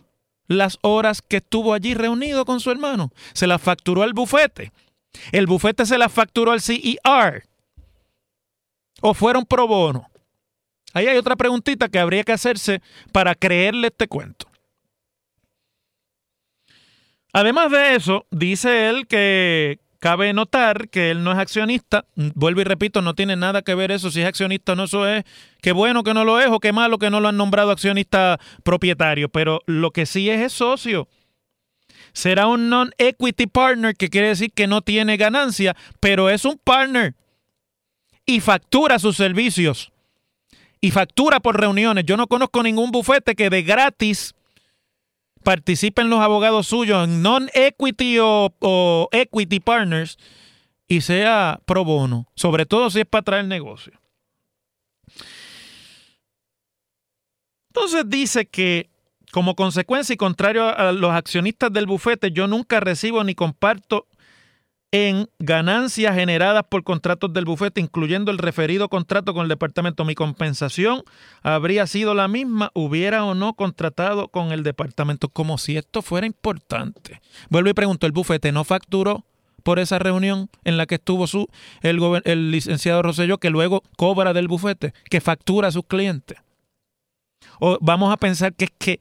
las 0.47 0.79
horas 0.81 1.23
que 1.23 1.39
estuvo 1.39 1.75
allí 1.75 1.95
reunido 1.95 2.45
con 2.45 2.61
su 2.61 2.71
hermano. 2.71 3.11
Se 3.35 3.47
las 3.47 3.61
facturó 3.61 4.03
al 4.03 4.15
bufete. 4.15 4.73
El 5.33 5.47
bufete 5.47 5.85
se 5.85 5.99
las 5.99 6.13
facturó 6.13 6.53
al 6.53 6.61
CER. 6.61 7.45
O 9.03 9.13
fueron 9.13 9.45
pro 9.45 9.67
bono. 9.67 10.09
Ahí 10.95 11.07
hay 11.07 11.19
otra 11.19 11.37
preguntita 11.37 11.89
que 11.89 11.99
habría 11.99 12.25
que 12.25 12.33
hacerse 12.33 12.81
para 13.13 13.35
creerle 13.35 13.89
este 13.89 14.09
cuento. 14.09 14.47
Además 17.37 17.71
de 17.71 17.97
eso, 17.97 18.25
dice 18.31 18.89
él 18.89 19.07
que 19.07 19.79
cabe 19.99 20.33
notar 20.33 20.89
que 20.89 21.11
él 21.11 21.23
no 21.23 21.33
es 21.33 21.39
accionista. 21.39 22.07
Vuelvo 22.15 22.63
y 22.63 22.65
repito, 22.65 23.03
no 23.03 23.13
tiene 23.13 23.37
nada 23.37 23.61
que 23.61 23.75
ver 23.75 23.91
eso 23.91 24.11
si 24.11 24.23
es 24.23 24.27
accionista 24.27 24.73
o 24.73 24.75
no. 24.75 24.85
Eso 24.85 25.07
es 25.07 25.23
qué 25.61 25.73
bueno 25.73 26.03
que 26.03 26.15
no 26.15 26.25
lo 26.25 26.41
es 26.41 26.47
o 26.47 26.61
qué 26.61 26.73
malo 26.73 26.97
que 26.97 27.11
no 27.11 27.21
lo 27.21 27.29
han 27.29 27.37
nombrado 27.37 27.73
accionista 27.73 28.41
propietario. 28.65 29.29
Pero 29.29 29.61
lo 29.67 29.91
que 29.91 30.07
sí 30.07 30.31
es 30.31 30.41
es 30.41 30.55
socio. 30.55 31.09
Será 32.15 32.47
un 32.47 32.71
non-equity 32.71 33.49
partner, 33.49 33.95
que 33.95 34.09
quiere 34.09 34.29
decir 34.29 34.51
que 34.53 34.67
no 34.67 34.81
tiene 34.81 35.19
ganancia, 35.19 35.77
pero 36.01 36.31
es 36.31 36.47
un 36.47 36.57
partner 36.57 37.17
y 38.25 38.41
factura 38.41 38.99
sus 38.99 39.15
servicios 39.15 39.93
y 40.81 40.91
factura 40.91 41.41
por 41.41 41.61
reuniones. 41.61 42.07
Yo 42.07 42.17
no 42.17 42.29
conozco 42.29 42.63
ningún 42.63 42.93
bufete 42.93 43.35
que 43.35 43.51
de 43.51 43.63
gratis 43.63 44.36
participen 45.47 46.11
los 46.11 46.19
abogados 46.19 46.67
suyos 46.67 47.05
en 47.05 47.23
non-equity 47.23 48.19
o, 48.21 49.09
equity 49.13 49.61
partners 49.61 50.19
y 50.89 51.03
sea 51.03 51.61
pro 51.65 51.85
bono, 51.85 52.27
sobre 52.35 52.67
todo 52.67 52.91
si 52.91 52.99
es 52.99 53.07
para 53.07 53.23
traer 53.23 53.45
negocio. 53.45 53.93
Entonces 57.69 58.03
dice 58.09 58.47
que 58.47 58.91
como 59.31 59.55
consecuencia 59.55 60.15
y 60.15 60.17
contrario 60.17 60.67
a 60.67 60.91
los 60.91 61.13
accionistas 61.13 61.73
del 61.73 61.87
bufete, 61.87 62.33
yo 62.33 62.49
nunca 62.49 62.81
recibo 62.81 63.23
ni 63.23 63.37
comparto 63.37 64.09
en 64.97 65.29
ganancias 65.39 66.15
generadas 66.15 66.65
por 66.71 66.83
contratos 66.83 67.31
del 67.31 67.45
bufete, 67.45 67.83
incluyendo 67.83 68.31
el 68.31 68.39
referido 68.39 68.89
contrato 68.89 69.35
con 69.35 69.43
el 69.43 69.49
departamento. 69.51 70.07
Mi 70.07 70.15
compensación 70.15 71.03
habría 71.43 71.87
sido 71.87 72.15
la 72.15 72.29
misma, 72.29 72.71
hubiera 72.73 73.27
o 73.27 73.35
no 73.35 73.53
contratado 73.53 74.29
con 74.29 74.53
el 74.53 74.63
departamento, 74.63 75.29
como 75.29 75.59
si 75.59 75.77
esto 75.77 76.01
fuera 76.01 76.27
importante. 76.27 77.21
Vuelvo 77.51 77.69
y 77.69 77.75
pregunto, 77.75 78.07
¿el 78.07 78.13
bufete 78.13 78.53
no 78.53 78.65
facturó 78.65 79.27
por 79.63 79.79
esa 79.81 79.99
reunión 79.99 80.49
en 80.65 80.79
la 80.79 80.87
que 80.87 80.95
estuvo 80.95 81.27
su, 81.27 81.47
el, 81.83 82.51
licenciado 82.51 83.03
Rosselló, 83.03 83.37
que 83.37 83.51
luego 83.51 83.83
cobra 83.99 84.33
del 84.33 84.49
bufete, 84.49 84.95
que 85.11 85.21
factura 85.21 85.69
a 85.69 85.73
sus 85.73 85.85
clientes? 85.85 86.39
O 87.61 87.77
vamos 87.83 88.11
a 88.11 88.17
pensar 88.17 88.55
que 88.55 88.65
es 88.65 88.73
que 88.79 89.01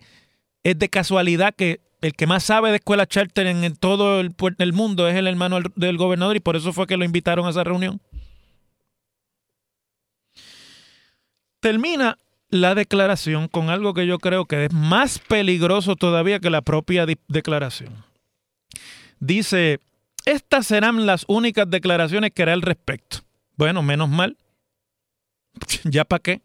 es 0.61 0.77
de 0.77 0.89
casualidad 0.89 1.55
que 1.55 1.79
el 2.05 2.13
que 2.13 2.27
más 2.27 2.43
sabe 2.43 2.69
de 2.69 2.77
escuela 2.77 3.07
charter 3.07 3.47
en, 3.47 3.75
todo 3.77 4.19
el, 4.19 4.35
el, 4.59 4.73
mundo 4.73 5.07
es 5.07 5.15
el 5.15 5.25
hermano 5.25 5.59
del, 5.75 5.97
gobernador 5.97 6.35
y 6.35 6.39
por 6.39 6.55
eso 6.55 6.71
fue 6.71 6.85
que 6.85 6.97
lo 6.97 7.03
invitaron 7.03 7.47
a 7.47 7.49
esa 7.49 7.63
reunión. 7.63 7.99
Termina 11.59 12.19
la 12.49 12.75
declaración 12.75 13.47
con 13.47 13.71
algo 13.71 13.95
que 13.95 14.05
yo 14.05 14.19
creo 14.19 14.45
que 14.45 14.65
es 14.65 14.71
más 14.71 15.17
peligroso 15.17 15.95
todavía 15.95 16.39
que 16.39 16.51
la 16.51 16.61
propia 16.61 17.07
declaración. 17.27 17.91
Dice, 19.19 19.79
estas 20.25 20.67
serán 20.67 21.07
las 21.07 21.25
únicas 21.27 21.67
declaraciones 21.67 22.31
que 22.31 22.43
hará 22.43 22.53
al 22.53 22.61
respecto. 22.61 23.21
Bueno, 23.55 23.81
menos 23.81 24.09
mal. 24.09 24.37
¿Ya 25.85 26.05
para 26.05 26.21
qué? 26.21 26.41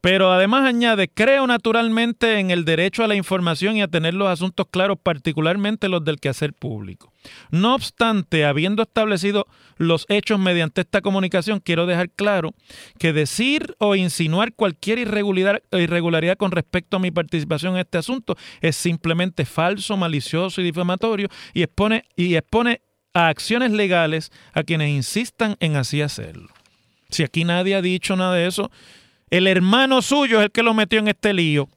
Pero 0.00 0.32
además 0.32 0.66
añade, 0.66 1.08
creo 1.08 1.46
naturalmente 1.46 2.38
en 2.38 2.50
el 2.50 2.64
derecho 2.64 3.04
a 3.04 3.06
la 3.06 3.16
información 3.16 3.76
y 3.76 3.82
a 3.82 3.88
tener 3.88 4.14
los 4.14 4.28
asuntos 4.28 4.66
claros, 4.70 4.96
particularmente 5.02 5.90
los 5.90 6.02
del 6.04 6.18
quehacer 6.20 6.54
público. 6.54 7.12
No 7.50 7.74
obstante, 7.74 8.46
habiendo 8.46 8.82
establecido 8.82 9.46
los 9.76 10.06
hechos 10.08 10.38
mediante 10.38 10.80
esta 10.80 11.02
comunicación, 11.02 11.60
quiero 11.60 11.84
dejar 11.84 12.08
claro 12.08 12.54
que 12.98 13.12
decir 13.12 13.74
o 13.78 13.94
insinuar 13.94 14.54
cualquier 14.54 14.98
irregularidad, 14.98 16.38
con 16.38 16.50
respecto 16.50 16.96
a 16.96 17.00
mi 17.00 17.10
participación 17.10 17.74
en 17.74 17.80
este 17.80 17.98
asunto 17.98 18.36
es 18.62 18.76
simplemente 18.76 19.44
falso, 19.44 19.98
malicioso 19.98 20.62
y 20.62 20.64
difamatorio 20.64 21.28
y 21.52 21.62
expone, 21.62 22.04
y 22.16 22.36
expone 22.36 22.80
a 23.12 23.28
acciones 23.28 23.70
legales 23.72 24.32
a 24.54 24.62
quienes 24.62 24.88
insistan 24.88 25.56
en 25.60 25.76
así 25.76 26.00
hacerlo. 26.00 26.48
Si 27.10 27.22
aquí 27.22 27.44
nadie 27.44 27.74
ha 27.74 27.82
dicho 27.82 28.16
nada 28.16 28.36
de 28.36 28.46
eso, 28.46 28.70
el 29.30 29.46
hermano 29.46 30.02
suyo 30.02 30.38
es 30.38 30.46
el 30.46 30.50
que 30.50 30.62
lo 30.62 30.74
metió 30.74 30.98
en 30.98 31.08
este 31.08 31.32
lío, 31.32 31.68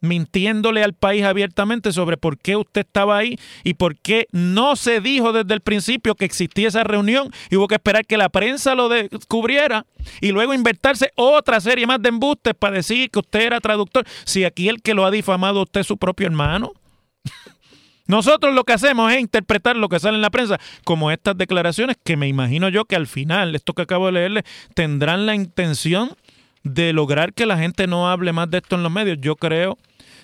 mintiéndole 0.00 0.82
al 0.82 0.94
país 0.94 1.24
abiertamente 1.24 1.92
sobre 1.92 2.16
por 2.16 2.38
qué 2.38 2.56
usted 2.56 2.82
estaba 2.82 3.16
ahí 3.16 3.38
y 3.64 3.74
por 3.74 3.96
qué 3.96 4.26
no 4.32 4.76
se 4.76 5.00
dijo 5.00 5.32
desde 5.32 5.54
el 5.54 5.60
principio 5.60 6.14
que 6.14 6.24
existía 6.24 6.68
esa 6.68 6.84
reunión 6.84 7.30
y 7.50 7.56
hubo 7.56 7.68
que 7.68 7.76
esperar 7.76 8.04
que 8.04 8.16
la 8.16 8.28
prensa 8.28 8.74
lo 8.74 8.88
descubriera 8.88 9.86
y 10.20 10.32
luego 10.32 10.54
inventarse 10.54 11.12
otra 11.14 11.60
serie 11.60 11.86
más 11.86 12.02
de 12.02 12.08
embustes 12.08 12.54
para 12.54 12.76
decir 12.76 13.10
que 13.10 13.20
usted 13.20 13.40
era 13.42 13.60
traductor. 13.60 14.04
Si 14.24 14.44
aquí 14.44 14.68
el 14.68 14.82
que 14.82 14.94
lo 14.94 15.06
ha 15.06 15.10
difamado 15.10 15.62
usted 15.62 15.82
es 15.82 15.86
su 15.86 15.96
propio 15.96 16.26
hermano. 16.26 16.72
Nosotros 18.06 18.54
lo 18.54 18.64
que 18.64 18.72
hacemos 18.72 19.12
es 19.12 19.20
interpretar 19.20 19.76
lo 19.76 19.88
que 19.88 20.00
sale 20.00 20.16
en 20.16 20.22
la 20.22 20.30
prensa, 20.30 20.58
como 20.84 21.12
estas 21.12 21.38
declaraciones 21.38 21.96
que 22.02 22.16
me 22.16 22.26
imagino 22.26 22.68
yo 22.68 22.84
que 22.84 22.96
al 22.96 23.06
final, 23.06 23.54
esto 23.54 23.72
que 23.72 23.82
acabo 23.82 24.06
de 24.06 24.12
leerle, 24.12 24.44
tendrán 24.74 25.26
la 25.26 25.36
intención 25.36 26.16
de 26.64 26.92
lograr 26.92 27.32
que 27.34 27.46
la 27.46 27.58
gente 27.58 27.86
no 27.86 28.10
hable 28.10 28.32
más 28.32 28.50
de 28.50 28.58
esto 28.58 28.76
en 28.76 28.82
los 28.82 28.92
medios. 28.92 29.18
Yo 29.20 29.36
creo 29.36 29.78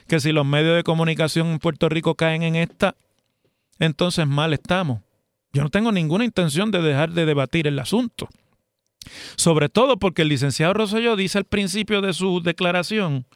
que 0.07 0.21
si 0.21 0.33
los 0.33 0.47
medios 0.47 0.77
de 0.77 0.85
comunicación 0.85 1.49
en 1.49 1.59
Puerto 1.59 1.89
Rico 1.89 2.15
caen 2.15 2.43
en 2.43 2.57
esta, 2.57 2.95
entonces 3.79 4.27
mal 4.27 4.53
estamos. 4.53 5.01
Yo 5.53 5.63
no 5.63 5.71
tengo 5.71 5.93
ninguna 5.93 6.25
intención 6.25 6.71
de 6.71 6.83
dejar 6.83 7.13
de 7.13 7.27
debatir 7.27 7.67
el 7.67 7.79
asunto. 7.79 8.29
Sobre 9.37 9.69
todo 9.69 9.99
porque 9.99 10.23
el 10.23 10.29
licenciado 10.29 10.75
Rosselló 10.75 11.17
dice 11.17 11.39
al 11.39 11.45
principio 11.45 12.01
de 12.01 12.13
su 12.13 12.41
declaración, 12.43 13.27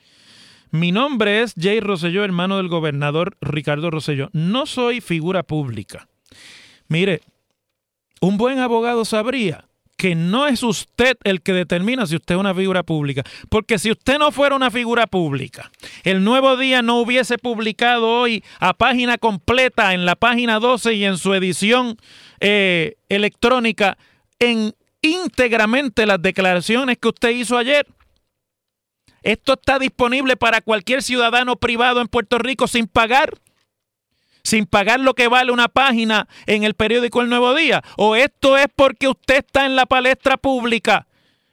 mi 0.71 0.93
nombre 0.93 1.43
es 1.43 1.55
Jay 1.59 1.81
Rosselló, 1.81 2.25
hermano 2.25 2.57
del 2.57 2.69
gobernador 2.69 3.37
Ricardo 3.41 3.91
Rosselló. 3.91 4.31
No 4.33 4.67
soy 4.67 5.01
figura 5.01 5.43
pública. 5.43 6.09
Mire, 6.89 7.21
un 8.21 8.37
buen 8.37 8.59
abogado 8.59 9.05
sabría 9.05 9.67
que 10.03 10.17
no 10.17 10.49
es 10.49 10.65
usted 10.65 11.17
el 11.23 11.43
que 11.43 11.53
determina 11.53 12.07
si 12.07 12.17
usted 12.17 12.35
es 12.35 12.41
una 12.41 12.53
figura 12.53 12.83
pública. 12.83 13.23
Porque 13.49 13.79
si 13.79 13.93
usted 13.93 14.19
no 14.19 14.33
fuera 14.33 14.57
una 14.57 14.69
figura 14.69 15.07
pública, 15.07 15.71
el 16.03 16.25
nuevo 16.25 16.57
día 16.57 16.83
no 16.83 16.99
hubiese 16.99 17.39
publicado 17.39 18.09
hoy 18.09 18.43
a 18.59 18.75
página 18.75 19.17
completa 19.17 19.95
en 19.95 20.05
la 20.05 20.17
página 20.17 20.59
12 20.59 20.95
y 20.95 21.05
en 21.05 21.19
su 21.19 21.35
edición 21.35 21.99
eh, 22.41 22.97
electrónica 23.09 23.97
en 24.41 24.75
íntegramente 25.03 26.05
las 26.05 26.21
declaraciones 26.21 26.99
que 26.99 27.07
usted 27.07 27.31
hizo 27.31 27.57
ayer. 27.57 27.87
Esto 29.23 29.53
está 29.53 29.79
disponible 29.79 30.37
para 30.37 30.63
cualquier 30.63 31.05
ciudadano 31.05 31.55
privado 31.55 32.01
en 32.01 32.09
Puerto 32.09 32.39
Rico 32.41 32.67
sin 32.67 32.89
pagar 32.89 33.35
sin 34.43 34.67
pagar 34.67 35.01
lo 35.01 35.15
que 35.15 35.29
vale 35.29 35.53
una 35.53 35.69
página 35.69 36.29
en 36.47 36.65
el 36.65 36.75
periódico 36.75 37.21
El 37.21 37.29
Nuevo 37.29 37.55
Día? 37.55 37.83
¿O 37.97 38.17
esto 38.17 38.57
es 38.57 38.67
porque 38.75 39.09
usted 39.09 39.39
está 39.39 39.67
en 39.67 39.77
la 39.77 39.87
palestra 39.87 40.37
pública 40.37 41.07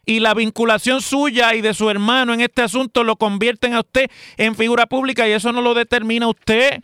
y 0.06 0.19
la 0.19 0.34
vinculación 0.34 1.02
suya 1.02 1.54
y 1.54 1.62
de 1.62 1.73
su 1.73 1.89
hermano 1.89 2.34
en 2.34 2.41
este 2.41 2.62
asunto 2.62 3.04
lo 3.04 3.15
convierten 3.15 3.73
a 3.73 3.82
usted 3.82 4.10
en 4.38 4.56
figura 4.56 4.88
pública 4.88 5.28
y 5.28 5.32
eso 5.34 5.52
no 5.52 5.62
lo 5.62 5.73
determina 5.73 6.28
usted? 6.28 6.82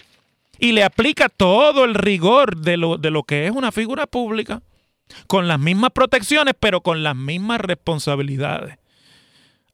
Y 0.60 0.72
le 0.72 0.84
aplica 0.84 1.28
todo 1.28 1.84
el 1.84 1.96
rigor 1.96 2.58
de 2.58 2.78
lo, 2.78 2.98
de 2.98 3.12
lo 3.12 3.24
que 3.24 3.46
es 3.46 3.52
una 3.52 3.72
figura 3.72 4.08
pública, 4.08 4.62
con 5.28 5.48
las 5.48 5.60
mismas 5.60 5.92
protecciones, 5.92 6.54
pero 6.60 6.82
con 6.82 7.04
las 7.04 7.16
mismas 7.16 7.60
responsabilidades. 7.60 8.78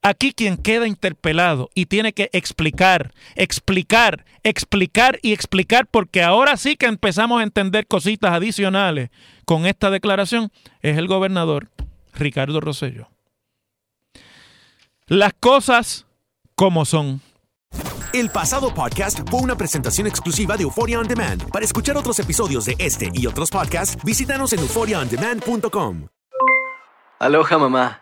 Aquí 0.02 0.32
quien 0.32 0.56
queda 0.56 0.88
interpelado 0.88 1.70
y 1.76 1.86
tiene 1.86 2.12
que 2.12 2.28
explicar, 2.32 3.14
explicar, 3.36 4.24
explicar 4.42 5.20
y 5.22 5.32
explicar, 5.32 5.86
porque 5.86 6.24
ahora 6.24 6.56
sí 6.56 6.76
que 6.76 6.86
empezamos 6.86 7.40
a 7.40 7.44
entender 7.44 7.86
cositas 7.86 8.32
adicionales 8.32 9.10
con 9.44 9.64
esta 9.64 9.90
declaración, 9.90 10.50
es 10.80 10.98
el 10.98 11.06
gobernador 11.06 11.70
Ricardo 12.14 12.60
Rosello. 12.60 13.08
Las 15.06 15.34
cosas 15.34 16.06
como 16.56 16.84
son. 16.84 17.20
El 18.12 18.30
pasado 18.30 18.74
podcast 18.74 19.20
fue 19.30 19.40
una 19.40 19.56
presentación 19.56 20.06
exclusiva 20.06 20.56
de 20.56 20.64
Euphoria 20.64 20.98
On 20.98 21.06
Demand. 21.06 21.48
Para 21.50 21.64
escuchar 21.64 21.96
otros 21.96 22.18
episodios 22.18 22.64
de 22.64 22.74
este 22.78 23.08
y 23.14 23.26
otros 23.26 23.50
podcasts, 23.50 23.96
visítanos 24.04 24.52
en 24.52 24.58
euphoriaondemand.com. 24.60 26.08
Aloha 27.20 27.56
mamá, 27.56 28.01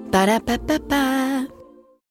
Ba-da-ba-ba-ba. 0.11 1.40